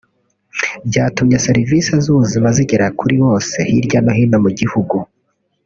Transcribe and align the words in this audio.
byatumye 0.87 1.37
serivisi 1.45 1.91
z’ubuzima 2.03 2.47
zigera 2.57 2.87
kuri 2.99 3.15
bose 3.23 3.57
hirya 3.69 3.99
no 4.05 4.11
hino 4.17 4.37
mu 4.43 4.51
gihugu 4.59 4.95